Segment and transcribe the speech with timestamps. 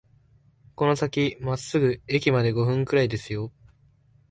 [0.73, 3.51] この先まっすぐ、駅まで五分くらいですよ